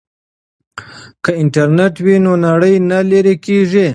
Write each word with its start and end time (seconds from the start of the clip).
که 1.23 1.31
انټرنیټ 1.41 1.95
وي 2.05 2.15
نو 2.25 2.33
نړۍ 2.45 2.75
نه 2.89 2.99
لیرې 3.09 3.35
کیږي. 3.45 3.87